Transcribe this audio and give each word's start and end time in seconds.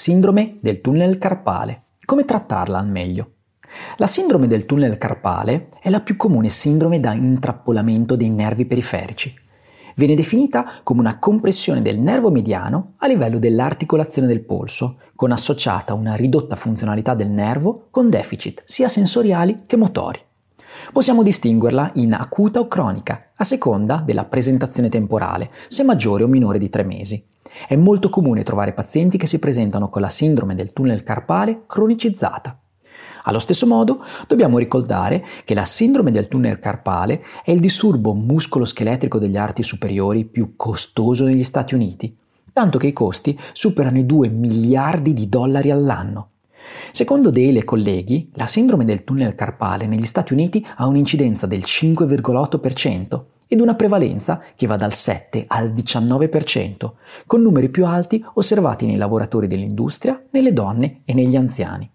Sindrome 0.00 0.56
del 0.62 0.80
tunnel 0.80 1.18
carpale. 1.18 1.82
Come 2.06 2.24
trattarla 2.24 2.78
al 2.78 2.88
meglio? 2.88 3.32
La 3.98 4.06
sindrome 4.06 4.46
del 4.46 4.64
tunnel 4.64 4.96
carpale 4.96 5.68
è 5.78 5.90
la 5.90 6.00
più 6.00 6.16
comune 6.16 6.48
sindrome 6.48 6.98
da 6.98 7.12
intrappolamento 7.12 8.16
dei 8.16 8.30
nervi 8.30 8.64
periferici. 8.64 9.34
Viene 9.96 10.14
definita 10.14 10.80
come 10.84 11.00
una 11.00 11.18
compressione 11.18 11.82
del 11.82 11.98
nervo 11.98 12.30
mediano 12.30 12.92
a 12.96 13.06
livello 13.06 13.38
dell'articolazione 13.38 14.26
del 14.26 14.42
polso, 14.42 15.00
con 15.14 15.32
associata 15.32 15.92
una 15.92 16.14
ridotta 16.14 16.56
funzionalità 16.56 17.12
del 17.12 17.28
nervo 17.28 17.88
con 17.90 18.08
deficit 18.08 18.62
sia 18.64 18.88
sensoriali 18.88 19.64
che 19.66 19.76
motori. 19.76 20.18
Possiamo 20.92 21.22
distinguerla 21.22 21.92
in 21.94 22.14
acuta 22.14 22.60
o 22.60 22.68
cronica, 22.68 23.30
a 23.36 23.44
seconda 23.44 24.02
della 24.04 24.24
presentazione 24.24 24.88
temporale, 24.88 25.50
se 25.68 25.82
maggiore 25.84 26.24
o 26.24 26.26
minore 26.26 26.58
di 26.58 26.68
tre 26.68 26.82
mesi. 26.82 27.24
È 27.66 27.76
molto 27.76 28.10
comune 28.10 28.42
trovare 28.42 28.72
pazienti 28.72 29.16
che 29.16 29.26
si 29.26 29.38
presentano 29.38 29.88
con 29.88 30.00
la 30.00 30.08
sindrome 30.08 30.54
del 30.54 30.72
tunnel 30.72 31.02
carpale 31.02 31.64
cronicizzata. 31.66 32.58
Allo 33.24 33.38
stesso 33.38 33.66
modo, 33.66 34.02
dobbiamo 34.26 34.58
ricordare 34.58 35.24
che 35.44 35.54
la 35.54 35.64
sindrome 35.64 36.10
del 36.10 36.26
tunnel 36.26 36.58
carpale 36.58 37.22
è 37.44 37.50
il 37.50 37.60
disturbo 37.60 38.14
muscoloscheletrico 38.14 39.18
degli 39.18 39.36
arti 39.36 39.62
superiori 39.62 40.24
più 40.24 40.54
costoso 40.56 41.24
negli 41.24 41.44
Stati 41.44 41.74
Uniti, 41.74 42.16
tanto 42.52 42.78
che 42.78 42.88
i 42.88 42.92
costi 42.92 43.38
superano 43.52 43.98
i 43.98 44.06
2 44.06 44.28
miliardi 44.30 45.12
di 45.12 45.28
dollari 45.28 45.70
all'anno. 45.70 46.29
Secondo 46.92 47.30
Dale 47.30 47.60
e 47.60 47.64
colleghi, 47.64 48.30
la 48.34 48.46
sindrome 48.46 48.84
del 48.84 49.04
tunnel 49.04 49.34
carpale 49.34 49.86
negli 49.86 50.06
Stati 50.06 50.32
Uniti 50.32 50.66
ha 50.76 50.86
un'incidenza 50.86 51.46
del 51.46 51.62
5,8% 51.64 53.22
ed 53.52 53.60
una 53.60 53.74
prevalenza 53.74 54.40
che 54.54 54.68
va 54.68 54.76
dal 54.76 54.94
7 54.94 55.44
al 55.48 55.72
19%, 55.72 56.92
con 57.26 57.42
numeri 57.42 57.68
più 57.68 57.84
alti 57.84 58.24
osservati 58.34 58.86
nei 58.86 58.96
lavoratori 58.96 59.48
dell'industria, 59.48 60.22
nelle 60.30 60.52
donne 60.52 61.00
e 61.04 61.14
negli 61.14 61.34
anziani. 61.34 61.90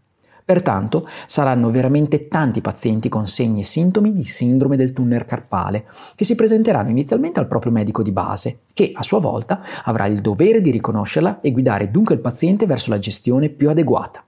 Pertanto 0.46 1.08
saranno 1.26 1.72
veramente 1.72 2.28
tanti 2.28 2.62
pazienti 2.62 3.10
con 3.10 3.26
segni 3.26 3.62
e 3.62 3.64
sintomi 3.64 4.14
di 4.14 4.26
sindrome 4.26 4.78
del 4.78 4.92
tunnel 4.92 5.26
carpale 5.26 5.88
che 6.14 6.24
si 6.24 6.36
presenteranno 6.36 6.90
inizialmente 6.90 7.40
al 7.40 7.48
proprio 7.48 7.72
medico 7.72 8.04
di 8.04 8.12
base, 8.12 8.60
che 8.74 8.92
a 8.94 9.02
sua 9.02 9.20
volta 9.20 9.62
avrà 9.86 10.06
il 10.06 10.22
dovere 10.22 10.62
di 10.62 10.70
riconoscerla 10.70 11.40
e 11.40 11.52
guidare 11.52 11.90
dunque 11.90 12.14
il 12.14 12.22
paziente 12.22 12.68
verso 12.68 12.92
la 12.92 13.00
gestione 13.00 13.50
più 13.50 13.70
adeguata. 13.70 14.24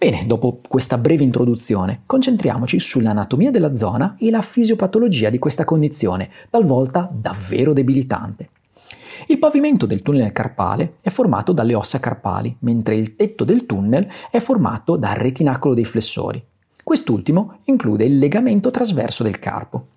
Bene, 0.00 0.26
dopo 0.28 0.60
questa 0.68 0.96
breve 0.96 1.24
introduzione, 1.24 2.02
concentriamoci 2.06 2.78
sull'anatomia 2.78 3.50
della 3.50 3.74
zona 3.74 4.14
e 4.16 4.30
la 4.30 4.42
fisiopatologia 4.42 5.28
di 5.28 5.40
questa 5.40 5.64
condizione, 5.64 6.30
talvolta 6.50 7.10
davvero 7.12 7.72
debilitante. 7.72 8.50
Il 9.26 9.40
pavimento 9.40 9.86
del 9.86 10.02
tunnel 10.02 10.30
carpale 10.30 10.94
è 11.02 11.10
formato 11.10 11.50
dalle 11.50 11.74
ossa 11.74 11.98
carpali, 11.98 12.54
mentre 12.60 12.94
il 12.94 13.16
tetto 13.16 13.42
del 13.42 13.66
tunnel 13.66 14.06
è 14.30 14.38
formato 14.38 14.94
dal 14.94 15.16
retinacolo 15.16 15.74
dei 15.74 15.84
flessori. 15.84 16.40
Quest'ultimo 16.84 17.58
include 17.64 18.04
il 18.04 18.18
legamento 18.18 18.70
trasverso 18.70 19.24
del 19.24 19.40
carpo. 19.40 19.88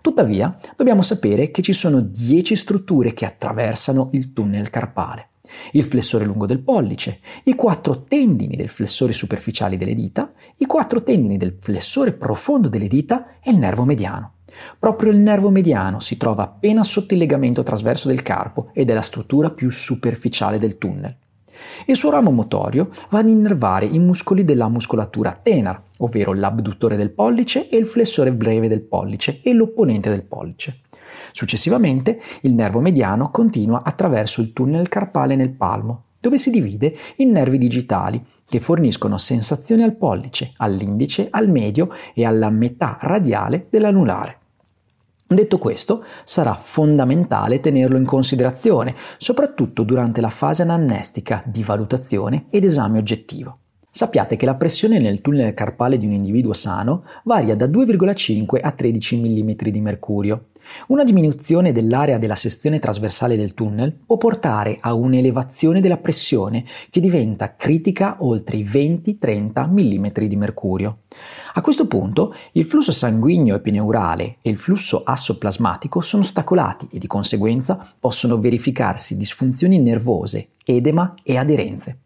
Tuttavia, 0.00 0.56
dobbiamo 0.76 1.02
sapere 1.02 1.50
che 1.50 1.62
ci 1.62 1.72
sono 1.72 1.98
10 1.98 2.54
strutture 2.54 3.12
che 3.12 3.26
attraversano 3.26 4.10
il 4.12 4.32
tunnel 4.32 4.70
carpale 4.70 5.30
il 5.72 5.84
flessore 5.84 6.24
lungo 6.24 6.46
del 6.46 6.60
pollice, 6.60 7.20
i 7.44 7.54
quattro 7.54 8.04
tendini 8.04 8.56
del 8.56 8.68
flessore 8.68 9.12
superficiali 9.12 9.76
delle 9.76 9.94
dita, 9.94 10.32
i 10.56 10.66
quattro 10.66 11.02
tendini 11.02 11.36
del 11.36 11.56
flessore 11.60 12.12
profondo 12.12 12.68
delle 12.68 12.88
dita 12.88 13.38
e 13.42 13.50
il 13.50 13.58
nervo 13.58 13.84
mediano. 13.84 14.34
Proprio 14.78 15.10
il 15.10 15.18
nervo 15.18 15.50
mediano 15.50 16.00
si 16.00 16.16
trova 16.16 16.44
appena 16.44 16.82
sotto 16.82 17.14
il 17.14 17.20
legamento 17.20 17.62
trasverso 17.62 18.08
del 18.08 18.22
carpo 18.22 18.70
ed 18.72 18.90
è 18.90 18.94
la 18.94 19.02
struttura 19.02 19.50
più 19.50 19.70
superficiale 19.70 20.58
del 20.58 20.78
tunnel. 20.78 21.16
Il 21.86 21.96
suo 21.96 22.10
ramo 22.10 22.30
motorio 22.30 22.88
va 23.10 23.18
ad 23.18 23.28
innervare 23.28 23.86
i 23.86 23.98
muscoli 23.98 24.44
della 24.44 24.68
muscolatura 24.68 25.38
tenar, 25.42 25.82
ovvero 25.98 26.32
l'abduttore 26.32 26.96
del 26.96 27.10
pollice 27.10 27.68
e 27.68 27.76
il 27.76 27.86
flessore 27.86 28.32
breve 28.32 28.68
del 28.68 28.82
pollice 28.82 29.40
e 29.42 29.52
l'opponente 29.52 30.10
del 30.10 30.24
pollice. 30.24 30.80
Successivamente 31.32 32.20
il 32.42 32.54
nervo 32.54 32.80
mediano 32.80 33.30
continua 33.30 33.82
attraverso 33.84 34.40
il 34.40 34.52
tunnel 34.52 34.88
carpale 34.88 35.36
nel 35.36 35.50
palmo, 35.50 36.04
dove 36.20 36.38
si 36.38 36.50
divide 36.50 36.96
in 37.16 37.30
nervi 37.30 37.58
digitali 37.58 38.24
che 38.46 38.60
forniscono 38.60 39.18
sensazioni 39.18 39.82
al 39.82 39.96
pollice, 39.96 40.52
all'indice, 40.56 41.28
al 41.30 41.48
medio 41.48 41.90
e 42.14 42.24
alla 42.24 42.50
metà 42.50 42.98
radiale 43.00 43.66
dell'anulare. 43.70 44.38
Detto 45.30 45.58
questo, 45.58 46.04
sarà 46.24 46.54
fondamentale 46.54 47.60
tenerlo 47.60 47.98
in 47.98 48.06
considerazione, 48.06 48.94
soprattutto 49.18 49.82
durante 49.82 50.22
la 50.22 50.30
fase 50.30 50.62
anamnestica 50.62 51.42
di 51.44 51.62
valutazione 51.62 52.46
ed 52.48 52.64
esame 52.64 52.98
oggettivo. 52.98 53.58
Sappiate 53.90 54.36
che 54.36 54.46
la 54.46 54.54
pressione 54.54 54.98
nel 54.98 55.20
tunnel 55.20 55.52
carpale 55.52 55.98
di 55.98 56.06
un 56.06 56.12
individuo 56.12 56.54
sano 56.54 57.04
varia 57.24 57.56
da 57.56 57.66
2,5 57.66 58.58
a 58.62 58.70
13 58.70 59.16
mm 59.16 59.50
di 59.70 59.80
mercurio 59.82 60.46
una 60.88 61.04
diminuzione 61.04 61.72
dell'area 61.72 62.18
della 62.18 62.34
sezione 62.34 62.78
trasversale 62.78 63.36
del 63.36 63.54
tunnel 63.54 63.92
può 63.92 64.16
portare 64.16 64.76
a 64.80 64.94
un'elevazione 64.94 65.80
della 65.80 65.98
pressione 65.98 66.64
che 66.90 67.00
diventa 67.00 67.54
critica 67.56 68.16
oltre 68.20 68.56
i 68.56 68.64
20-30 68.64 69.68
mm 69.68 70.26
di 70.26 70.36
mercurio. 70.36 70.98
A 71.54 71.60
questo 71.60 71.86
punto 71.86 72.34
il 72.52 72.64
flusso 72.64 72.92
sanguigno 72.92 73.54
epineurale 73.54 74.36
e 74.42 74.50
il 74.50 74.56
flusso 74.56 75.02
assoplasmatico 75.04 76.00
sono 76.00 76.22
ostacolati 76.22 76.88
e 76.92 76.98
di 76.98 77.06
conseguenza 77.06 77.78
possono 77.98 78.38
verificarsi 78.38 79.16
disfunzioni 79.16 79.78
nervose, 79.78 80.50
edema 80.64 81.14
e 81.22 81.36
aderenze. 81.36 82.00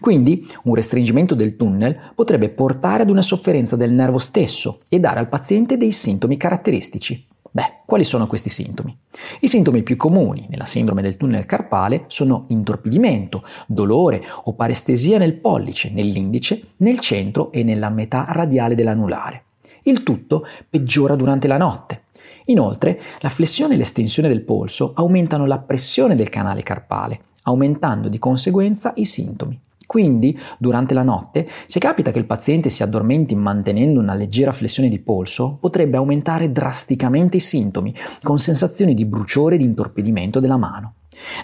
Quindi 0.00 0.46
un 0.64 0.74
restringimento 0.74 1.34
del 1.34 1.56
tunnel 1.56 2.12
potrebbe 2.14 2.48
portare 2.48 3.02
ad 3.02 3.10
una 3.10 3.22
sofferenza 3.22 3.76
del 3.76 3.92
nervo 3.92 4.18
stesso 4.18 4.80
e 4.88 4.98
dare 4.98 5.18
al 5.18 5.28
paziente 5.28 5.76
dei 5.76 5.92
sintomi 5.92 6.36
caratteristici. 6.36 7.26
Beh, 7.58 7.80
quali 7.86 8.04
sono 8.04 8.28
questi 8.28 8.48
sintomi? 8.48 8.96
I 9.40 9.48
sintomi 9.48 9.82
più 9.82 9.96
comuni 9.96 10.46
nella 10.48 10.64
sindrome 10.64 11.02
del 11.02 11.16
tunnel 11.16 11.44
carpale 11.44 12.04
sono 12.06 12.44
intorpidimento, 12.50 13.42
dolore 13.66 14.22
o 14.44 14.52
parestesia 14.52 15.18
nel 15.18 15.34
pollice, 15.34 15.90
nell'indice, 15.90 16.74
nel 16.76 17.00
centro 17.00 17.50
e 17.50 17.64
nella 17.64 17.90
metà 17.90 18.26
radiale 18.28 18.76
dell'anulare. 18.76 19.46
Il 19.82 20.04
tutto 20.04 20.46
peggiora 20.70 21.16
durante 21.16 21.48
la 21.48 21.56
notte. 21.56 22.04
Inoltre, 22.44 23.00
la 23.18 23.28
flessione 23.28 23.74
e 23.74 23.76
l'estensione 23.76 24.28
del 24.28 24.42
polso 24.42 24.92
aumentano 24.94 25.44
la 25.44 25.58
pressione 25.58 26.14
del 26.14 26.28
canale 26.28 26.62
carpale, 26.62 27.22
aumentando 27.42 28.08
di 28.08 28.20
conseguenza 28.20 28.92
i 28.94 29.04
sintomi. 29.04 29.60
Quindi, 29.88 30.38
durante 30.58 30.92
la 30.92 31.02
notte, 31.02 31.48
se 31.64 31.78
capita 31.78 32.10
che 32.10 32.18
il 32.18 32.26
paziente 32.26 32.68
si 32.68 32.82
addormenti 32.82 33.34
mantenendo 33.34 34.00
una 34.00 34.12
leggera 34.12 34.52
flessione 34.52 34.90
di 34.90 34.98
polso, 34.98 35.56
potrebbe 35.58 35.96
aumentare 35.96 36.52
drasticamente 36.52 37.38
i 37.38 37.40
sintomi, 37.40 37.94
con 38.22 38.38
sensazioni 38.38 38.92
di 38.92 39.06
bruciore 39.06 39.54
e 39.54 39.58
di 39.58 39.64
intorpidimento 39.64 40.40
della 40.40 40.58
mano. 40.58 40.96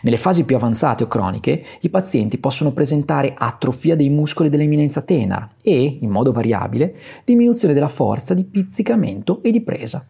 Nelle 0.03 0.19
fasi 0.19 0.45
più 0.45 0.57
avanzate 0.57 1.05
o 1.05 1.07
croniche, 1.07 1.65
i 1.81 1.89
pazienti 1.89 2.37
possono 2.37 2.73
presentare 2.73 3.33
atrofia 3.35 3.97
dei 3.97 4.11
muscoli 4.11 4.51
dell'eminenza 4.51 5.01
tenar 5.01 5.55
e, 5.63 5.97
in 6.03 6.11
modo 6.11 6.31
variabile, 6.31 6.95
diminuzione 7.25 7.73
della 7.73 7.89
forza 7.89 8.35
di 8.35 8.45
pizzicamento 8.45 9.43
e 9.43 9.51
di 9.53 9.63
presa. 9.63 10.07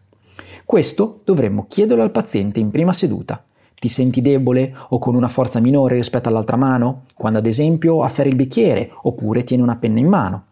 Questo 0.65 1.21
dovremmo 1.23 1.67
chiederlo 1.69 2.03
al 2.03 2.11
paziente 2.11 2.59
in 2.59 2.69
prima 2.69 2.91
seduta 2.91 3.44
ti 3.75 3.87
senti 3.87 4.21
debole 4.21 4.75
o 4.89 4.99
con 4.99 5.15
una 5.15 5.27
forza 5.27 5.59
minore 5.59 5.95
rispetto 5.95 6.29
all'altra 6.29 6.57
mano? 6.57 7.03
Quando 7.15 7.39
ad 7.39 7.45
esempio 7.45 8.01
afferri 8.01 8.29
il 8.29 8.35
bicchiere 8.35 8.91
oppure 9.03 9.43
tieni 9.43 9.61
una 9.61 9.77
penna 9.77 9.99
in 9.99 10.07
mano? 10.07 10.45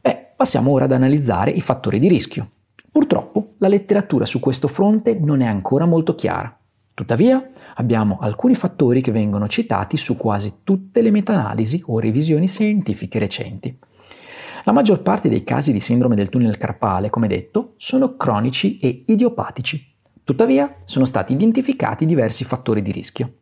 Beh, 0.00 0.32
passiamo 0.36 0.70
ora 0.70 0.84
ad 0.84 0.92
analizzare 0.92 1.50
i 1.50 1.60
fattori 1.60 1.98
di 1.98 2.08
rischio. 2.08 2.50
Purtroppo 2.90 3.54
la 3.58 3.68
letteratura 3.68 4.24
su 4.24 4.40
questo 4.40 4.68
fronte 4.68 5.18
non 5.18 5.40
è 5.40 5.46
ancora 5.46 5.86
molto 5.86 6.14
chiara. 6.14 6.56
Tuttavia, 6.94 7.50
abbiamo 7.74 8.16
alcuni 8.20 8.54
fattori 8.54 9.02
che 9.02 9.12
vengono 9.12 9.48
citati 9.48 9.98
su 9.98 10.16
quasi 10.16 10.60
tutte 10.64 11.02
le 11.02 11.10
meta-analisi 11.10 11.82
o 11.88 11.98
revisioni 11.98 12.48
scientifiche 12.48 13.18
recenti. 13.18 13.78
La 14.64 14.72
maggior 14.72 15.02
parte 15.02 15.28
dei 15.28 15.44
casi 15.44 15.72
di 15.72 15.78
sindrome 15.78 16.14
del 16.14 16.30
tunnel 16.30 16.56
carpale, 16.56 17.10
come 17.10 17.28
detto, 17.28 17.74
sono 17.76 18.16
cronici 18.16 18.78
e 18.78 19.04
idiopatici. 19.06 19.95
Tuttavia 20.26 20.74
sono 20.86 21.04
stati 21.04 21.34
identificati 21.34 22.04
diversi 22.04 22.42
fattori 22.42 22.82
di 22.82 22.90
rischio. 22.90 23.34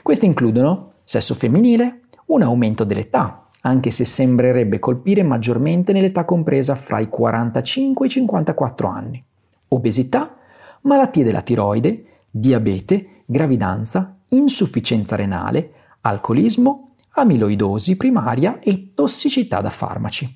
Questi 0.00 0.26
includono 0.26 0.92
sesso 1.02 1.34
femminile, 1.34 2.02
un 2.26 2.42
aumento 2.42 2.84
dell'età, 2.84 3.48
anche 3.62 3.90
se 3.90 4.04
sembrerebbe 4.04 4.78
colpire 4.78 5.24
maggiormente 5.24 5.92
nell'età 5.92 6.24
compresa 6.24 6.76
fra 6.76 7.00
i 7.00 7.08
45 7.08 8.06
e 8.06 8.08
i 8.08 8.12
54 8.12 8.88
anni, 8.88 9.24
obesità, 9.70 10.36
malattie 10.82 11.24
della 11.24 11.42
tiroide, 11.42 12.04
diabete, 12.30 13.22
gravidanza, 13.26 14.20
insufficienza 14.28 15.16
renale, 15.16 15.72
alcolismo, 16.02 16.92
amiloidosi 17.14 17.96
primaria 17.96 18.60
e 18.60 18.92
tossicità 18.94 19.60
da 19.60 19.70
farmaci. 19.70 20.32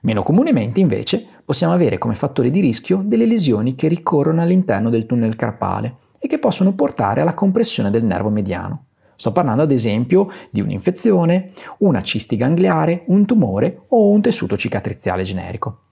Meno 0.00 0.24
comunemente, 0.24 0.80
invece, 0.80 1.28
possiamo 1.48 1.72
avere 1.72 1.96
come 1.96 2.14
fattore 2.14 2.50
di 2.50 2.60
rischio 2.60 3.00
delle 3.02 3.24
lesioni 3.24 3.74
che 3.74 3.88
ricorrono 3.88 4.42
all'interno 4.42 4.90
del 4.90 5.06
tunnel 5.06 5.34
carpale 5.34 5.96
e 6.20 6.28
che 6.28 6.38
possono 6.38 6.74
portare 6.74 7.22
alla 7.22 7.32
compressione 7.32 7.88
del 7.88 8.04
nervo 8.04 8.28
mediano. 8.28 8.88
Sto 9.16 9.32
parlando 9.32 9.62
ad 9.62 9.70
esempio 9.70 10.28
di 10.50 10.60
un'infezione, 10.60 11.52
una 11.78 12.02
cisti 12.02 12.36
gangliare, 12.36 13.04
un 13.06 13.24
tumore 13.24 13.84
o 13.88 14.10
un 14.10 14.20
tessuto 14.20 14.58
cicatriziale 14.58 15.22
generico. 15.22 15.84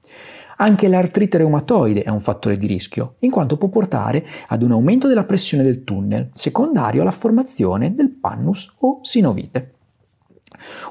Anche 0.59 0.89
l'artrite 0.89 1.39
reumatoide 1.39 2.03
è 2.03 2.11
un 2.11 2.21
fattore 2.21 2.59
di 2.59 2.67
rischio, 2.67 3.15
in 3.21 3.31
quanto 3.31 3.57
può 3.57 3.69
portare 3.69 4.27
ad 4.49 4.63
un 4.63 4.73
aumento 4.73 5.09
della 5.09 5.25
pressione 5.25 5.63
del 5.63 5.85
tunnel, 5.85 6.29
secondario 6.35 7.01
alla 7.01 7.11
formazione 7.11 7.95
del 7.95 8.11
pannus 8.11 8.75
o 8.81 8.99
sinovite. 9.01 9.76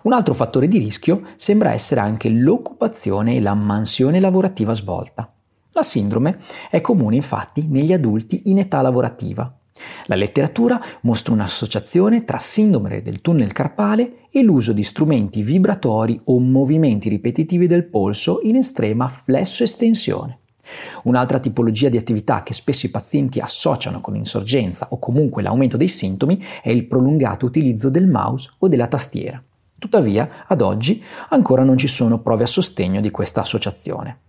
Un 0.03 0.13
altro 0.13 0.33
fattore 0.33 0.67
di 0.67 0.77
rischio 0.77 1.23
sembra 1.35 1.71
essere 1.71 2.01
anche 2.01 2.29
l'occupazione 2.29 3.35
e 3.35 3.41
la 3.41 3.53
mansione 3.53 4.19
lavorativa 4.19 4.73
svolta. 4.73 5.31
La 5.71 5.83
sindrome 5.83 6.39
è 6.69 6.81
comune 6.81 7.15
infatti 7.15 7.67
negli 7.67 7.91
adulti 7.91 8.43
in 8.45 8.59
età 8.59 8.81
lavorativa. 8.81 9.53
La 10.05 10.15
letteratura 10.15 10.81
mostra 11.01 11.33
un'associazione 11.33 12.23
tra 12.23 12.37
sindrome 12.37 13.01
del 13.01 13.21
tunnel 13.21 13.51
carpale 13.51 14.27
e 14.31 14.41
l'uso 14.41 14.71
di 14.71 14.83
strumenti 14.83 15.41
vibratori 15.41 16.19
o 16.25 16.39
movimenti 16.39 17.09
ripetitivi 17.09 17.67
del 17.67 17.85
polso 17.85 18.39
in 18.43 18.55
estrema 18.55 19.07
flesso-estensione. 19.07 20.39
Un'altra 21.03 21.39
tipologia 21.39 21.89
di 21.89 21.97
attività 21.97 22.43
che 22.43 22.53
spesso 22.53 22.85
i 22.85 22.89
pazienti 22.89 23.39
associano 23.39 24.01
con 24.01 24.15
insorgenza 24.15 24.87
o 24.91 24.99
comunque 24.99 25.41
l'aumento 25.41 25.77
dei 25.77 25.87
sintomi 25.87 26.43
è 26.61 26.69
il 26.69 26.85
prolungato 26.85 27.45
utilizzo 27.45 27.89
del 27.89 28.07
mouse 28.07 28.49
o 28.59 28.67
della 28.67 28.87
tastiera. 28.87 29.41
Tuttavia, 29.77 30.45
ad 30.47 30.61
oggi 30.61 31.03
ancora 31.29 31.63
non 31.63 31.77
ci 31.77 31.87
sono 31.87 32.19
prove 32.19 32.43
a 32.43 32.47
sostegno 32.47 33.01
di 33.01 33.11
questa 33.11 33.41
associazione. 33.41 34.19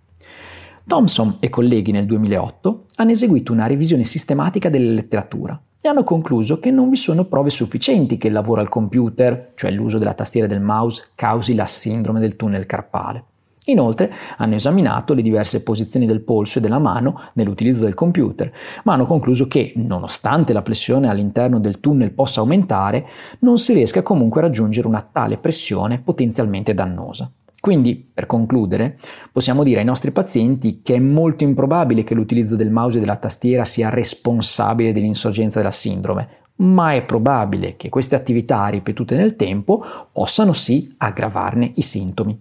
Thompson 0.87 1.39
e 1.41 1.49
colleghi 1.49 1.91
nel 1.91 2.07
2008 2.07 2.85
hanno 2.97 3.11
eseguito 3.11 3.53
una 3.53 3.67
revisione 3.67 4.05
sistematica 4.05 4.69
della 4.69 4.93
letteratura 4.93 5.61
e 5.81 5.89
hanno 5.89 6.05
concluso 6.05 6.59
che 6.59 6.71
non 6.71 6.89
vi 6.89 6.97
sono 6.97 7.25
prove 7.25 7.51
sufficienti 7.51 8.19
che 8.19 8.29
il 8.29 8.33
lavoro 8.33 8.61
al 8.61 8.69
computer, 8.69 9.53
cioè 9.55 9.71
l'uso 9.71 9.99
della 9.99 10.15
tastiera 10.15 10.47
del 10.47 10.61
mouse, 10.61 11.09
causi 11.15 11.55
la 11.55 11.67
sindrome 11.67 12.21
del 12.21 12.37
tunnel 12.37 12.67
carpale. 12.67 13.25
Inoltre 13.69 14.13
hanno 14.37 14.55
esaminato 14.55 15.13
le 15.13 15.23
diverse 15.23 15.63
posizioni 15.63 16.07
del 16.07 16.21
polso 16.21 16.59
e 16.59 16.61
della 16.61 16.79
mano 16.79 17.21
nell'utilizzo 17.35 17.83
del 17.83 17.95
computer, 17.95 18.53
ma 18.85 18.93
hanno 18.93 19.07
concluso 19.07 19.49
che, 19.49 19.73
nonostante 19.77 20.53
la 20.53 20.63
pressione 20.63 21.09
all'interno 21.09 21.59
del 21.59 21.81
tunnel 21.81 22.13
possa 22.13 22.41
aumentare, 22.41 23.07
non 23.41 23.59
si 23.59 23.73
riesca 23.73 24.03
comunque 24.03 24.41
a 24.41 24.45
raggiungere 24.45 24.87
una 24.87 25.09
tale 25.11 25.39
pressione 25.39 26.01
potenzialmente 26.01 26.75
dannosa. 26.75 27.31
Quindi, 27.59 28.09
per 28.15 28.27
concludere, 28.27 28.99
possiamo 29.33 29.65
dire 29.65 29.81
ai 29.81 29.85
nostri 29.85 30.13
pazienti 30.13 30.83
che 30.83 30.95
è 30.95 31.01
molto 31.01 31.43
improbabile 31.43 32.05
che 32.05 32.15
l'utilizzo 32.15 32.55
del 32.55 32.71
mouse 32.71 32.99
e 32.99 33.01
della 33.01 33.17
tastiera 33.17 33.65
sia 33.65 33.89
responsabile 33.89 34.93
dell'insorgenza 34.93 35.59
della 35.59 35.73
sindrome, 35.73 36.29
ma 36.57 36.93
è 36.93 37.03
probabile 37.03 37.75
che 37.77 37.89
queste 37.89 38.15
attività 38.15 38.69
ripetute 38.69 39.17
nel 39.17 39.35
tempo 39.35 39.85
possano 40.13 40.53
sì 40.53 40.95
aggravarne 40.97 41.73
i 41.75 41.83
sintomi. 41.83 42.41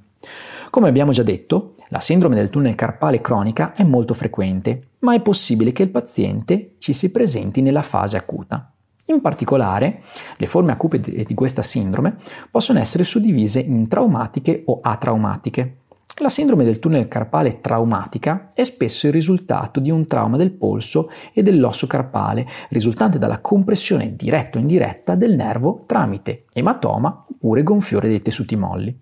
Come 0.76 0.90
abbiamo 0.90 1.14
già 1.14 1.24
detto, 1.24 1.76
la 1.88 2.02
sindrome 2.02 2.36
del 2.36 2.50
tunnel 2.50 2.76
carpale 2.76 3.22
cronica 3.22 3.74
è 3.74 3.84
molto 3.84 4.14
frequente, 4.14 4.90
ma 5.00 5.14
è 5.14 5.22
possibile 5.22 5.72
che 5.72 5.84
il 5.84 5.90
paziente 5.90 6.76
ci 6.80 6.92
si 6.92 7.12
presenti 7.12 7.62
nella 7.62 7.82
fase 7.82 8.18
acuta. 8.18 8.74
In 9.06 9.22
particolare, 9.22 10.02
le 10.36 10.48
forme 10.48 10.74
acute 10.74 11.00
di 11.00 11.34
questa 11.34 11.62
sindrome 11.62 12.18
possono 12.52 12.80
essere 12.80 13.06
suddivise 13.06 13.62
in 13.62 13.88
traumatiche 13.88 14.64
o 14.66 14.82
atraumatiche. 14.82 15.84
La 16.20 16.30
sindrome 16.30 16.64
del 16.64 16.80
tunnel 16.80 17.10
carpale 17.10 17.60
traumatica 17.60 18.48
è 18.54 18.64
spesso 18.64 19.08
il 19.08 19.12
risultato 19.12 19.80
di 19.82 19.92
un 19.92 20.06
trauma 20.06 20.38
del 20.38 20.52
polso 20.52 21.10
e 21.34 21.44
dell'osso 21.44 21.88
carpale, 21.88 22.48
risultante 22.70 23.18
dalla 23.18 23.42
compressione 23.42 24.16
diretta 24.16 24.58
o 24.58 24.62
indiretta 24.62 25.16
del 25.16 25.36
nervo 25.36 25.84
tramite 25.86 26.46
ematoma 26.54 27.26
oppure 27.30 27.64
gonfiore 27.64 28.08
dei 28.08 28.22
tessuti 28.22 28.56
molli. 28.56 28.98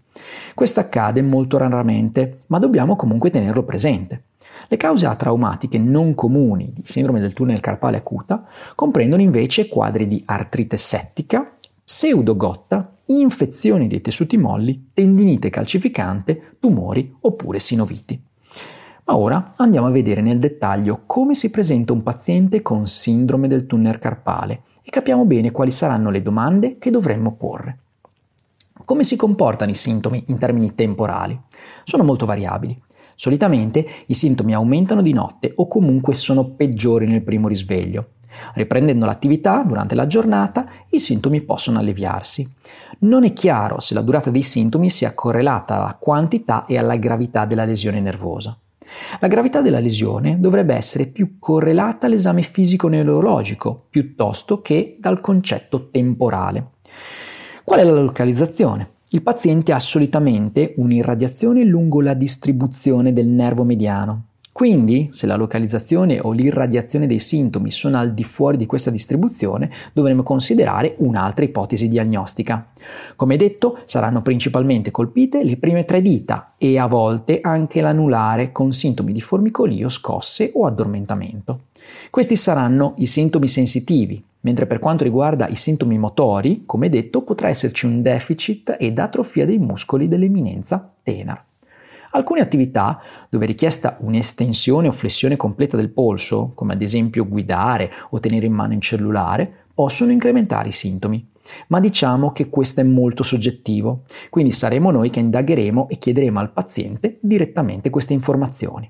Questo 0.55 0.79
accade 0.79 1.21
molto 1.21 1.57
raramente, 1.57 2.37
ma 2.47 2.57
dobbiamo 2.57 2.95
comunque 2.95 3.29
tenerlo 3.29 3.63
presente. 3.63 4.23
Le 4.67 4.77
cause 4.77 5.05
atraumatiche 5.05 5.77
non 5.77 6.15
comuni 6.15 6.71
di 6.73 6.81
sindrome 6.83 7.19
del 7.19 7.33
tunnel 7.33 7.59
carpale 7.59 7.97
acuta 7.97 8.45
comprendono 8.75 9.21
invece 9.21 9.67
quadri 9.67 10.07
di 10.07 10.23
artrite 10.25 10.77
settica, 10.77 11.53
pseudogotta, 11.83 12.92
infezioni 13.05 13.87
dei 13.87 14.01
tessuti 14.01 14.37
molli, 14.37 14.89
tendinite 14.93 15.49
calcificante, 15.49 16.55
tumori 16.59 17.15
oppure 17.21 17.59
sinoviti. 17.59 18.21
Ma 19.05 19.17
ora 19.17 19.51
andiamo 19.57 19.87
a 19.87 19.91
vedere 19.91 20.21
nel 20.21 20.39
dettaglio 20.39 21.03
come 21.05 21.33
si 21.33 21.49
presenta 21.49 21.91
un 21.91 22.03
paziente 22.03 22.61
con 22.61 22.87
sindrome 22.87 23.49
del 23.49 23.65
tunnel 23.65 23.99
carpale 23.99 24.63
e 24.81 24.89
capiamo 24.89 25.25
bene 25.25 25.51
quali 25.51 25.71
saranno 25.71 26.09
le 26.09 26.21
domande 26.21 26.77
che 26.77 26.89
dovremmo 26.89 27.35
porre. 27.35 27.79
Come 28.85 29.03
si 29.03 29.15
comportano 29.15 29.71
i 29.71 29.75
sintomi 29.75 30.23
in 30.27 30.37
termini 30.37 30.73
temporali? 30.73 31.39
Sono 31.83 32.03
molto 32.03 32.25
variabili. 32.25 32.81
Solitamente 33.15 33.85
i 34.07 34.13
sintomi 34.13 34.53
aumentano 34.53 35.01
di 35.01 35.13
notte 35.13 35.51
o 35.55 35.67
comunque 35.67 36.13
sono 36.13 36.49
peggiori 36.51 37.05
nel 37.05 37.23
primo 37.23 37.47
risveglio. 37.47 38.11
Riprendendo 38.53 39.05
l'attività 39.05 39.63
durante 39.63 39.95
la 39.95 40.07
giornata, 40.07 40.67
i 40.89 40.99
sintomi 40.99 41.41
possono 41.41 41.79
alleviarsi. 41.79 42.51
Non 42.99 43.23
è 43.23 43.33
chiaro 43.33 43.79
se 43.79 43.93
la 43.93 44.01
durata 44.01 44.29
dei 44.29 44.43
sintomi 44.43 44.89
sia 44.89 45.13
correlata 45.13 45.75
alla 45.75 45.97
quantità 45.99 46.65
e 46.65 46.77
alla 46.77 46.95
gravità 46.95 47.45
della 47.45 47.65
lesione 47.65 47.99
nervosa. 47.99 48.57
La 49.19 49.27
gravità 49.27 49.61
della 49.61 49.79
lesione 49.79 50.39
dovrebbe 50.39 50.75
essere 50.75 51.07
più 51.07 51.39
correlata 51.39 52.05
all'esame 52.05 52.41
fisico-neurologico 52.41 53.87
piuttosto 53.89 54.61
che 54.61 54.97
dal 54.99 55.21
concetto 55.21 55.89
temporale. 55.89 56.71
Qual 57.63 57.79
è 57.79 57.83
la 57.83 57.91
localizzazione? 57.91 58.91
Il 59.09 59.21
paziente 59.21 59.71
ha 59.71 59.79
solitamente 59.79 60.73
un'irradiazione 60.77 61.63
lungo 61.63 62.01
la 62.01 62.13
distribuzione 62.13 63.13
del 63.13 63.27
nervo 63.27 63.63
mediano. 63.63 64.25
Quindi, 64.53 65.09
se 65.11 65.25
la 65.25 65.35
localizzazione 65.35 66.19
o 66.19 66.31
l'irradiazione 66.31 67.07
dei 67.07 67.17
sintomi 67.17 67.71
sono 67.71 67.97
al 67.97 68.13
di 68.13 68.23
fuori 68.23 68.55
di 68.55 68.67
questa 68.67 68.91
distribuzione, 68.91 69.71
dovremo 69.93 70.21
considerare 70.21 70.93
un'altra 70.99 71.43
ipotesi 71.43 71.87
diagnostica. 71.87 72.67
Come 73.15 73.35
detto, 73.35 73.79
saranno 73.85 74.21
principalmente 74.21 74.91
colpite 74.91 75.43
le 75.43 75.57
prime 75.57 75.85
tre 75.85 76.03
dita 76.03 76.53
e 76.59 76.77
a 76.77 76.85
volte 76.85 77.39
anche 77.41 77.81
l'anulare 77.81 78.51
con 78.51 78.71
sintomi 78.71 79.11
di 79.11 79.21
formicolio, 79.21 79.89
scosse 79.89 80.51
o 80.53 80.67
addormentamento. 80.67 81.61
Questi 82.11 82.35
saranno 82.35 82.93
i 82.97 83.07
sintomi 83.07 83.47
sensitivi, 83.47 84.23
mentre 84.41 84.67
per 84.67 84.77
quanto 84.77 85.03
riguarda 85.03 85.47
i 85.47 85.55
sintomi 85.55 85.97
motori, 85.97 86.61
come 86.67 86.89
detto, 86.89 87.23
potrà 87.23 87.49
esserci 87.49 87.87
un 87.87 88.03
deficit 88.03 88.77
ed 88.79 88.99
atrofia 88.99 89.47
dei 89.47 89.57
muscoli 89.57 90.07
dell'eminenza 90.07 90.93
tenar. 91.01 91.43
Alcune 92.15 92.41
attività 92.41 93.01
dove 93.27 93.45
è 93.45 93.47
richiesta 93.47 93.97
un'estensione 93.99 94.87
o 94.87 94.91
flessione 94.91 95.35
completa 95.35 95.77
del 95.77 95.89
polso, 95.89 96.51
come 96.53 96.73
ad 96.73 96.81
esempio 96.83 97.27
guidare 97.27 97.91
o 98.11 98.19
tenere 98.19 98.45
in 98.45 98.53
mano 98.53 98.73
il 98.73 98.81
cellulare, 98.81 99.65
possono 99.73 100.11
incrementare 100.11 100.69
i 100.69 100.73
sintomi. 100.73 101.27
Ma 101.69 101.79
diciamo 101.79 102.31
che 102.31 102.49
questo 102.49 102.81
è 102.81 102.83
molto 102.83 103.23
soggettivo, 103.23 104.03
quindi 104.29 104.51
saremo 104.51 104.91
noi 104.91 105.09
che 105.09 105.21
indagheremo 105.21 105.89
e 105.89 105.97
chiederemo 105.97 106.39
al 106.39 106.53
paziente 106.53 107.17
direttamente 107.19 107.89
queste 107.89 108.13
informazioni. 108.13 108.89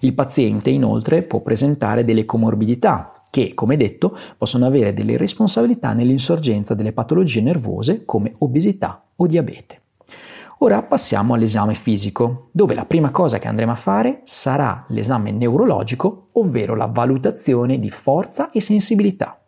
Il 0.00 0.14
paziente 0.14 0.70
inoltre 0.70 1.24
può 1.24 1.42
presentare 1.42 2.06
delle 2.06 2.24
comorbidità 2.24 3.20
che, 3.30 3.52
come 3.52 3.76
detto, 3.76 4.16
possono 4.38 4.64
avere 4.64 4.94
delle 4.94 5.18
responsabilità 5.18 5.92
nell'insorgenza 5.92 6.72
delle 6.72 6.92
patologie 6.92 7.42
nervose 7.42 8.06
come 8.06 8.34
obesità 8.38 9.04
o 9.14 9.26
diabete. 9.26 9.80
Ora 10.60 10.82
passiamo 10.82 11.34
all'esame 11.34 11.74
fisico, 11.74 12.48
dove 12.50 12.72
la 12.72 12.86
prima 12.86 13.10
cosa 13.10 13.38
che 13.38 13.46
andremo 13.46 13.72
a 13.72 13.76
fare 13.76 14.22
sarà 14.24 14.86
l'esame 14.88 15.30
neurologico, 15.30 16.28
ovvero 16.32 16.74
la 16.74 16.86
valutazione 16.86 17.78
di 17.78 17.90
forza 17.90 18.48
e 18.48 18.62
sensibilità. 18.62 19.38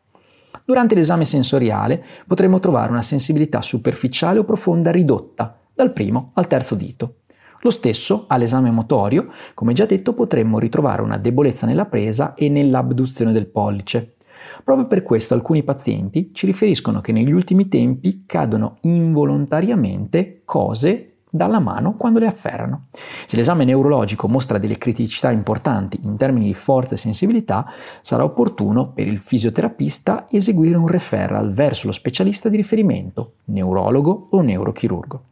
Durante 0.67 0.95
l'esame 0.95 1.25
sensoriale 1.25 2.05
potremo 2.27 2.59
trovare 2.59 2.91
una 2.91 3.01
sensibilità 3.01 3.63
superficiale 3.63 4.41
o 4.41 4.45
profonda 4.45 4.91
ridotta, 4.91 5.59
dal 5.73 5.95
primo 5.95 6.33
al 6.35 6.47
terzo 6.47 6.75
dito. 6.75 7.21
Lo 7.63 7.71
stesso 7.71 8.27
all'esame 8.29 8.71
motorio, 8.71 9.29
come 9.55 9.73
già 9.73 9.87
detto, 9.87 10.13
potremmo 10.13 10.59
ritrovare 10.59 11.01
una 11.01 11.17
debolezza 11.17 11.65
nella 11.65 11.87
presa 11.87 12.35
e 12.35 12.51
nell'abduzione 12.51 13.33
del 13.33 13.47
pollice. 13.47 14.17
Proprio 14.65 14.87
per 14.87 15.03
questo 15.03 15.35
alcuni 15.35 15.63
pazienti 15.63 16.31
ci 16.33 16.47
riferiscono 16.47 17.01
che 17.01 17.13
negli 17.13 17.33
ultimi 17.33 17.69
tempi 17.69 18.25
cadono 18.27 18.79
involontariamente 18.83 20.43
cose 20.45 21.19
dalla 21.31 21.61
mano 21.61 21.97
quando 21.97 22.19
le 22.19 22.27
afferrano. 22.27 22.87
Se 23.27 23.37
l'esame 23.37 23.65
neurologico 23.65 24.29
mostra 24.29 24.59
delle 24.59 24.79
criticità 24.79 25.31
importanti 25.31 26.01
in 26.03 26.17
termini 26.17 26.47
di 26.47 26.55
forza 26.55 26.95
e 26.95 26.99
sensibilità, 26.99 27.71
sarà 28.01 28.25
opportuno 28.25 28.93
per 28.93 29.07
il 29.07 29.19
fisioterapista 29.19 30.27
eseguire 30.31 30.77
un 30.77 30.89
referral 30.89 31.53
verso 31.53 31.87
lo 31.87 31.93
specialista 31.93 32.49
di 32.49 32.57
riferimento, 32.57 33.35
neurologo 33.47 34.29
o 34.31 34.41
neurochirurgo. 34.41 35.23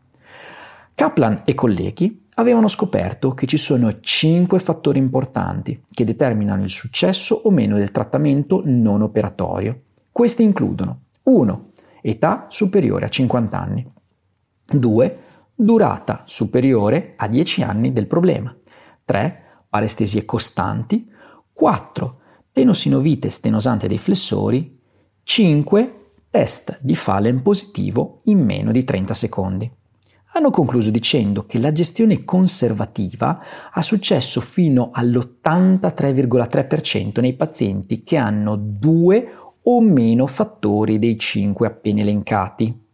Kaplan 0.96 1.42
e 1.44 1.52
colleghi 1.54 2.24
avevano 2.36 2.68
scoperto 2.68 3.32
che 3.32 3.44
ci 3.44 3.58
sono 3.58 4.00
cinque 4.00 4.58
fattori 4.58 4.98
importanti 4.98 5.84
che 5.90 6.04
determinano 6.04 6.62
il 6.62 6.70
successo 6.70 7.34
o 7.34 7.50
meno 7.50 7.76
del 7.76 7.90
trattamento 7.90 8.62
non 8.64 9.02
operatorio. 9.02 9.82
Questi 10.10 10.42
includono 10.42 11.00
1. 11.24 11.70
età 12.00 12.46
superiore 12.48 13.04
a 13.04 13.08
50 13.10 13.60
anni. 13.60 13.86
2. 14.68 15.18
Durata 15.54 16.22
superiore 16.24 17.12
a 17.16 17.28
10 17.28 17.62
anni 17.62 17.92
del 17.92 18.06
problema. 18.06 18.56
3. 19.04 19.42
Parestesie 19.68 20.24
costanti. 20.24 21.12
4. 21.52 22.20
Tenosinovite 22.52 23.28
stenosante 23.28 23.86
dei 23.86 23.98
flessori. 23.98 24.80
5. 25.24 26.12
Test 26.30 26.78
di 26.80 26.96
Fallen 26.96 27.42
positivo 27.42 28.20
in 28.24 28.42
meno 28.42 28.72
di 28.72 28.82
30 28.82 29.12
secondi 29.12 29.70
hanno 30.36 30.50
concluso 30.50 30.90
dicendo 30.90 31.46
che 31.46 31.58
la 31.58 31.72
gestione 31.72 32.24
conservativa 32.24 33.42
ha 33.72 33.82
successo 33.82 34.40
fino 34.40 34.90
all'83,3% 34.92 37.20
nei 37.20 37.34
pazienti 37.34 38.02
che 38.02 38.16
hanno 38.16 38.56
due 38.56 39.34
o 39.62 39.80
meno 39.80 40.26
fattori 40.26 40.98
dei 40.98 41.16
cinque 41.18 41.66
appena 41.66 42.02
elencati. 42.02 42.84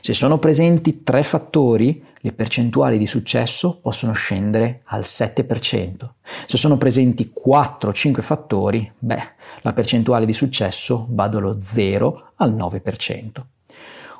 Se 0.00 0.12
sono 0.12 0.38
presenti 0.38 1.02
tre 1.02 1.22
fattori, 1.22 2.04
le 2.20 2.32
percentuali 2.32 2.98
di 2.98 3.06
successo 3.06 3.78
possono 3.80 4.12
scendere 4.12 4.82
al 4.86 5.02
7%. 5.02 6.08
Se 6.46 6.56
sono 6.56 6.76
presenti 6.76 7.30
4 7.32 7.90
o 7.90 7.92
5 7.92 8.22
fattori, 8.22 8.90
beh, 8.98 9.22
la 9.62 9.72
percentuale 9.72 10.26
di 10.26 10.32
successo 10.32 11.06
va 11.10 11.28
dallo 11.28 11.60
0 11.60 12.32
al 12.36 12.54
9%. 12.54 13.28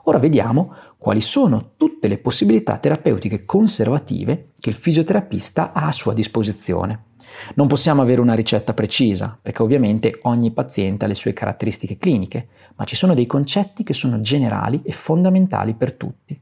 Ora 0.09 0.17
vediamo 0.17 0.73
quali 0.97 1.21
sono 1.21 1.73
tutte 1.77 2.09
le 2.09 2.17
possibilità 2.17 2.79
terapeutiche 2.79 3.45
conservative 3.45 4.53
che 4.59 4.71
il 4.71 4.75
fisioterapista 4.75 5.75
ha 5.75 5.87
a 5.87 5.93
sua 5.93 6.15
disposizione. 6.15 7.09
Non 7.57 7.67
possiamo 7.67 8.01
avere 8.01 8.23
una 8.23 8.33
ricetta 8.33 8.73
precisa, 8.73 9.39
perché 9.41 9.63
ovviamente 9.63 10.19
ogni 10.23 10.51
paziente 10.51 11.05
ha 11.05 11.09
le 11.09 11.15
sue 11.15 11.35
caratteristiche 11.35 11.99
cliniche, 11.99 12.49
ma 12.77 12.85
ci 12.85 12.97
sono 12.97 13.13
dei 13.13 13.27
concetti 13.27 13.85
che 13.85 13.93
sono 13.93 14.19
generali 14.23 14.81
e 14.83 14.93
fondamentali 14.93 15.75
per 15.75 15.93
tutti. 15.93 16.41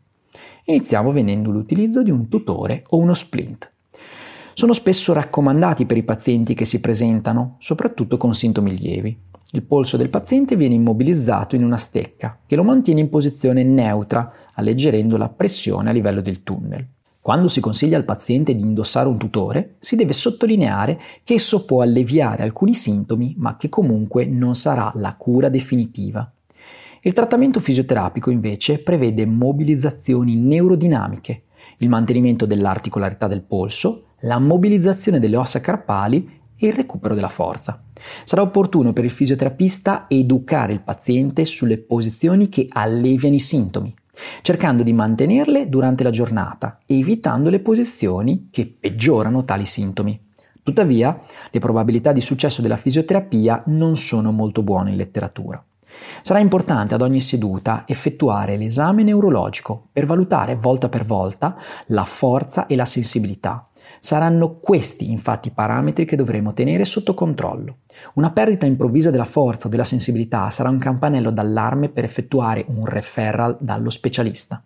Iniziamo 0.66 1.11
vedendo 1.11 1.50
l'utilizzo 1.50 2.04
di 2.04 2.12
un 2.12 2.28
tutore 2.28 2.85
o 2.90 2.99
uno 2.99 3.14
splint. 3.14 3.73
Sono 4.54 4.75
spesso 4.75 5.12
raccomandati 5.12 5.87
per 5.87 5.96
i 5.96 6.04
pazienti 6.04 6.54
che 6.54 6.64
si 6.64 6.78
presentano, 6.78 7.56
soprattutto 7.58 8.16
con 8.16 8.32
sintomi 8.32 8.78
lievi. 8.78 9.25
Il 9.52 9.62
polso 9.62 9.96
del 9.96 10.10
paziente 10.10 10.56
viene 10.56 10.74
immobilizzato 10.74 11.54
in 11.54 11.62
una 11.62 11.76
stecca 11.76 12.40
che 12.44 12.56
lo 12.56 12.64
mantiene 12.64 13.00
in 13.00 13.08
posizione 13.08 13.62
neutra, 13.62 14.32
alleggerendo 14.54 15.16
la 15.16 15.28
pressione 15.28 15.90
a 15.90 15.92
livello 15.92 16.20
del 16.20 16.42
tunnel. 16.42 16.84
Quando 17.20 17.48
si 17.48 17.60
consiglia 17.60 17.96
al 17.96 18.04
paziente 18.04 18.54
di 18.54 18.62
indossare 18.62 19.08
un 19.08 19.18
tutore, 19.18 19.76
si 19.78 19.96
deve 19.96 20.12
sottolineare 20.12 21.00
che 21.22 21.34
esso 21.34 21.64
può 21.64 21.82
alleviare 21.82 22.42
alcuni 22.42 22.74
sintomi, 22.74 23.34
ma 23.38 23.56
che 23.56 23.68
comunque 23.68 24.26
non 24.26 24.54
sarà 24.54 24.90
la 24.96 25.14
cura 25.16 25.48
definitiva. 25.48 26.30
Il 27.02 27.12
trattamento 27.12 27.60
fisioterapico 27.60 28.30
invece 28.30 28.80
prevede 28.80 29.26
mobilizzazioni 29.26 30.34
neurodinamiche, 30.34 31.42
il 31.78 31.88
mantenimento 31.88 32.46
dell'articolarità 32.46 33.28
del 33.28 33.42
polso, 33.42 34.06
la 34.20 34.38
mobilizzazione 34.38 35.20
delle 35.20 35.36
ossa 35.36 35.60
carpali 35.60 36.28
e 36.58 36.68
il 36.68 36.72
recupero 36.72 37.14
della 37.14 37.28
forza. 37.28 37.82
Sarà 38.25 38.42
opportuno 38.42 38.92
per 38.92 39.04
il 39.04 39.10
fisioterapista 39.10 40.06
educare 40.08 40.72
il 40.72 40.82
paziente 40.82 41.44
sulle 41.44 41.78
posizioni 41.78 42.48
che 42.48 42.66
alleviano 42.70 43.34
i 43.34 43.40
sintomi, 43.40 43.94
cercando 44.42 44.82
di 44.82 44.92
mantenerle 44.92 45.68
durante 45.68 46.02
la 46.02 46.10
giornata 46.10 46.78
evitando 46.86 47.50
le 47.50 47.60
posizioni 47.60 48.48
che 48.50 48.66
peggiorano 48.66 49.44
tali 49.44 49.66
sintomi. 49.66 50.25
Tuttavia, 50.62 51.20
le 51.50 51.60
probabilità 51.60 52.10
di 52.10 52.20
successo 52.20 52.60
della 52.60 52.76
fisioterapia 52.76 53.62
non 53.66 53.96
sono 53.96 54.32
molto 54.32 54.62
buone 54.62 54.90
in 54.90 54.96
letteratura. 54.96 55.64
Sarà 56.22 56.40
importante 56.40 56.94
ad 56.94 57.02
ogni 57.02 57.20
seduta 57.20 57.84
effettuare 57.86 58.56
l'esame 58.56 59.02
neurologico 59.02 59.88
per 59.92 60.06
valutare 60.06 60.56
volta 60.56 60.88
per 60.88 61.04
volta 61.04 61.56
la 61.86 62.04
forza 62.04 62.66
e 62.66 62.76
la 62.76 62.84
sensibilità, 62.84 63.68
Saranno 64.06 64.60
questi 64.60 65.10
infatti 65.10 65.48
i 65.48 65.50
parametri 65.50 66.04
che 66.04 66.14
dovremo 66.14 66.52
tenere 66.52 66.84
sotto 66.84 67.12
controllo. 67.12 67.78
Una 68.14 68.30
perdita 68.30 68.64
improvvisa 68.64 69.10
della 69.10 69.25
forza 69.25 69.66
o 69.66 69.68
della 69.68 69.82
sensibilità 69.82 70.48
sarà 70.50 70.68
un 70.68 70.78
campanello 70.78 71.32
d'allarme 71.32 71.88
per 71.88 72.04
effettuare 72.04 72.64
un 72.68 72.86
referral 72.86 73.56
dallo 73.58 73.90
specialista. 73.90 74.62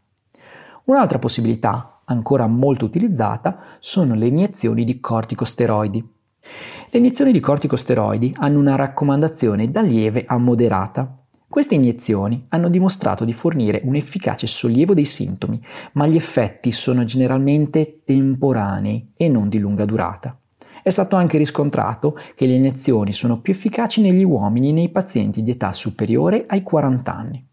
Un'altra 0.84 1.18
possibilità, 1.18 2.02
ancora 2.04 2.46
molto 2.46 2.84
utilizzata, 2.84 3.60
sono 3.78 4.12
le 4.12 4.26
iniezioni 4.26 4.84
di 4.84 5.00
corticosteroidi. 5.00 6.06
Le 6.90 6.98
iniezioni 6.98 7.32
di 7.32 7.40
corticosteroidi 7.40 8.34
hanno 8.40 8.58
una 8.58 8.76
raccomandazione 8.76 9.70
da 9.70 9.80
lieve 9.80 10.22
a 10.26 10.36
moderata 10.36 11.14
queste 11.50 11.74
iniezioni 11.74 12.46
hanno 12.50 12.68
dimostrato 12.68 13.24
di 13.24 13.32
fornire 13.32 13.80
un 13.82 13.96
efficace 13.96 14.46
sollievo 14.46 14.94
dei 14.94 15.04
sintomi, 15.04 15.60
ma 15.94 16.06
gli 16.06 16.14
effetti 16.14 16.70
sono 16.70 17.02
generalmente 17.02 18.02
temporanei 18.04 19.14
e 19.16 19.28
non 19.28 19.48
di 19.48 19.58
lunga 19.58 19.84
durata. 19.84 20.38
È 20.80 20.90
stato 20.90 21.16
anche 21.16 21.38
riscontrato 21.38 22.16
che 22.36 22.46
le 22.46 22.54
iniezioni 22.54 23.12
sono 23.12 23.40
più 23.40 23.52
efficaci 23.52 24.00
negli 24.00 24.22
uomini 24.22 24.68
e 24.68 24.72
nei 24.72 24.90
pazienti 24.90 25.42
di 25.42 25.50
età 25.50 25.72
superiore 25.72 26.44
ai 26.46 26.62
40 26.62 27.12
anni. 27.12 27.44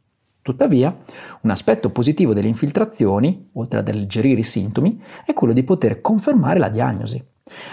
Tuttavia, 0.44 0.96
un 1.42 1.50
aspetto 1.50 1.89
positivo 1.89 2.36
delle 2.36 2.50
infiltrazioni, 2.50 3.48
oltre 3.54 3.80
ad 3.80 3.89
alleggerire 3.89 4.42
i 4.42 4.44
sintomi, 4.44 5.01
è 5.25 5.34
quello 5.34 5.54
di 5.54 5.63
poter 5.63 6.01
confermare 6.01 6.60
la 6.60 6.70
diagnosi. 6.70 7.22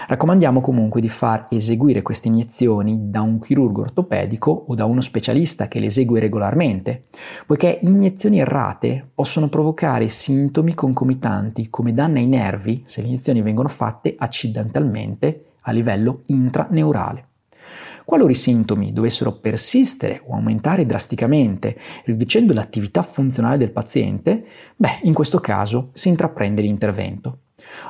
Raccomandiamo 0.07 0.61
comunque 0.61 1.01
di 1.01 1.09
far 1.09 1.47
eseguire 1.49 2.01
queste 2.01 2.27
iniezioni 2.27 3.09
da 3.09 3.21
un 3.21 3.39
chirurgo 3.39 3.81
ortopedico 3.81 4.65
o 4.67 4.75
da 4.75 4.85
uno 4.85 5.01
specialista 5.01 5.67
che 5.67 5.79
le 5.79 5.87
esegue 5.87 6.19
regolarmente, 6.19 7.05
poiché 7.45 7.79
iniezioni 7.81 8.39
errate 8.39 9.09
possono 9.13 9.49
provocare 9.49 10.07
sintomi 10.07 10.73
concomitanti 10.73 11.69
come 11.69 11.93
danni 11.93 12.19
ai 12.19 12.27
nervi 12.27 12.83
se 12.85 13.01
le 13.01 13.07
iniezioni 13.07 13.41
vengono 13.41 13.67
fatte 13.67 14.15
accidentalmente 14.17 15.45
a 15.61 15.71
livello 15.71 16.21
intraneurale. 16.27 17.27
Qualora 18.05 18.31
i 18.31 18.35
sintomi 18.35 18.93
dovessero 18.93 19.39
persistere 19.39 20.21
o 20.27 20.35
aumentare 20.35 20.85
drasticamente, 20.85 21.75
riducendo 22.03 22.53
l'attività 22.53 23.01
funzionale 23.01 23.57
del 23.57 23.71
paziente, 23.71 24.45
beh, 24.75 24.99
in 25.03 25.13
questo 25.13 25.39
caso 25.39 25.89
si 25.93 26.09
intraprende 26.09 26.61
l'intervento. 26.61 27.39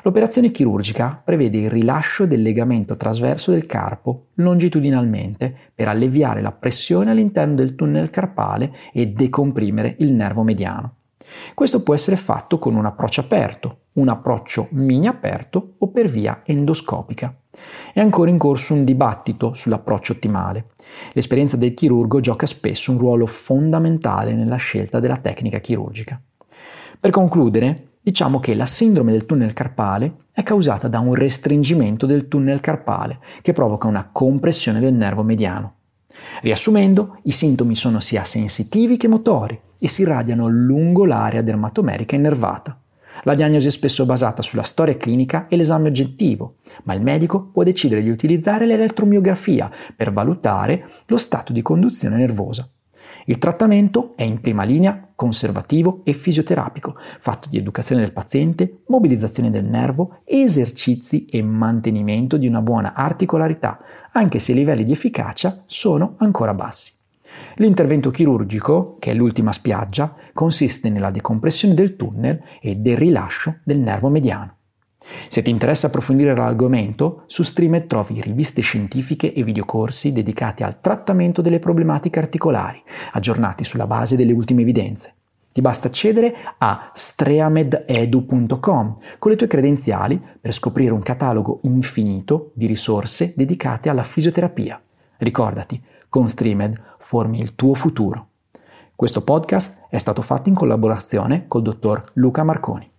L'operazione 0.04 0.51
chirurgica 0.51 1.22
prevede 1.24 1.58
il 1.60 1.70
rilascio 1.70 2.25
del 2.25 2.42
legamento 2.42 2.96
trasverso 2.96 3.51
del 3.51 3.65
carpo 3.65 4.27
longitudinalmente 4.36 5.56
per 5.74 5.88
alleviare 5.88 6.42
la 6.42 6.51
pressione 6.51 7.12
all'interno 7.12 7.56
del 7.56 7.75
tunnel 7.75 8.10
carpale 8.10 8.74
e 8.94 9.08
decomprimere 9.08 9.96
il 10.00 10.13
nervo 10.13 10.44
mediano. 10.44 10.96
Questo 11.54 11.82
può 11.82 11.94
essere 11.94 12.15
fatto 12.15 12.60
con 12.60 12.75
un 12.75 12.86
approccio 12.86 13.22
aperto, 13.22 13.80
un 13.94 14.10
approccio 14.10 14.68
mini 14.72 15.08
aperto 15.08 15.75
o 15.80 15.89
per 15.89 16.10
via 16.10 16.42
endoscopica. 16.46 17.36
È 17.94 18.00
ancora 18.00 18.30
in 18.30 18.38
corso 18.38 18.74
un 18.74 18.84
dibattito 18.84 19.54
sull'approccio 19.54 20.13
ottimale. 20.13 20.72
L'esperienza 21.13 21.58
del 21.58 21.74
chirurgo 21.74 22.20
gioca 22.20 22.46
spesso 22.46 22.92
un 22.92 22.98
ruolo 22.98 23.25
fondamentale 23.25 24.34
nella 24.36 24.58
scelta 24.58 25.00
della 25.00 25.18
tecnica 25.18 25.60
chirurgica. 25.60 26.22
Per 27.00 27.12
concludere, 27.12 27.95
Diciamo 28.06 28.40
che 28.40 28.54
la 28.54 28.68
sindrome 28.68 29.12
del 29.12 29.26
tunnel 29.26 29.54
carpale 29.54 30.18
è 30.32 30.44
causata 30.44 30.88
da 30.88 31.00
un 31.00 31.16
restringimento 31.16 32.06
del 32.06 32.28
tunnel 32.28 32.60
carpale 32.60 33.18
che 33.42 33.52
provoca 33.52 33.88
una 33.88 34.12
compressione 34.12 34.80
del 34.80 34.94
nervo 34.94 35.24
mediano. 35.24 35.78
Riassumendo, 36.44 37.18
i 37.24 37.32
sintomi 37.32 37.74
sono 37.74 38.00
sia 38.00 38.24
sensitivi 38.24 38.98
che 38.98 39.08
motori 39.08 39.60
e 39.80 39.88
si 39.88 40.04
irradiano 40.04 40.48
lungo 40.48 41.04
l'area 41.04 41.42
dermatomerica 41.42 42.16
innervata. 42.16 42.80
La 43.24 43.34
diagnosi 43.34 43.70
è 43.70 43.72
spesso 43.72 44.06
basata 44.06 44.44
sulla 44.44 44.62
storia 44.62 44.98
clinica 44.98 45.48
e 45.48 45.56
l'esame 45.56 45.88
oggettivo, 45.88 46.58
ma 46.84 46.94
il 46.94 47.02
medico 47.02 47.48
può 47.48 47.64
decidere 47.64 48.04
di 48.04 48.12
utilizzare 48.12 48.68
l'elettromiografia 48.68 49.72
per 49.96 50.12
valutare 50.12 50.88
lo 51.08 51.18
stato 51.18 51.52
di 51.52 51.64
conduzione 51.64 52.18
nervosa. 52.18 52.70
Il 53.26 53.38
trattamento 53.38 54.14
è 54.16 54.24
in 54.24 54.40
prima 54.40 54.64
linea 54.64 55.10
conservativo 55.16 56.02
e 56.04 56.14
fisioterapico, 56.14 56.96
fatto 56.98 57.50
di 57.50 57.58
educazione 57.58 58.02
del 58.02 58.14
paziente, 58.14 58.82
mobilizzazione 58.88 59.50
del 59.50 59.66
nervo, 59.66 60.20
esercizi 60.26 61.26
e 61.26 61.42
mantenimento 61.42 62.38
di 62.38 62.48
una 62.48 62.62
buona 62.62 62.94
articolarità, 62.94 63.80
anche 64.12 64.40
se 64.40 64.52
i 64.52 64.56
livelli 64.56 64.84
di 64.84 64.92
efficacia 64.92 65.64
sono 65.66 66.16
ancora 66.18 66.54
bassi. 66.54 66.94
L'intervento 67.56 68.12
chirurgico, 68.12 68.98
che 69.00 69.12
è 69.12 69.14
l'ultima 69.14 69.52
spiaggia, 69.52 70.16
consiste 70.34 70.90
nella 70.90 71.12
decompressione 71.12 71.74
del 71.74 71.96
tunnel 71.96 72.42
e 72.62 72.76
del 72.76 72.98
rilascio 72.98 73.60
del 73.64 73.80
nervo 73.80 74.10
mediano. 74.10 74.55
Se 75.28 75.42
ti 75.42 75.50
interessa 75.50 75.88
approfondire 75.88 76.36
l'argomento, 76.36 77.24
su 77.26 77.44
Streamer 77.44 77.86
trovi 77.86 78.22
riviste 78.22 78.62
scientifiche 78.62 79.34
e 79.34 79.44
videocorsi 79.44 80.14
dedicati 80.14 80.64
al 80.64 80.82
trattamento 80.82 81.42
delle 81.42 81.60
problematiche 81.60 82.20
articolari, 82.20 82.82
aggiornati 83.12 83.64
sulla 83.64 83.88
base 83.88 84.16
delle 84.16 84.34
ultime 84.34 84.62
evidenze. 84.62 85.14
Ti 85.56 85.62
basta 85.62 85.88
accedere 85.88 86.36
a 86.58 86.92
streamededu.com 86.94 88.96
con 89.20 89.32
le 89.32 89.38
tue 89.38 89.48
credenziali 89.48 90.22
per 90.42 90.52
scoprire 90.52 90.92
un 90.92 91.00
catalogo 91.00 91.62
infinito 91.64 92.52
di 92.56 92.66
risorse 92.66 93.32
dedicate 93.38 93.88
alla 93.88 94.04
fisioterapia. 94.04 94.82
Ricordati, 95.18 95.82
con 96.10 96.28
Streamed 96.28 96.98
formi 97.00 97.40
il 97.40 97.56
tuo 97.56 97.74
futuro. 97.74 98.28
Questo 98.96 99.22
podcast 99.22 99.86
è 99.90 99.98
stato 99.98 100.22
fatto 100.22 100.50
in 100.50 100.56
collaborazione 100.56 101.48
col 101.48 101.62
dottor 101.62 102.04
Luca 102.16 102.44
Marconi. 102.44 102.92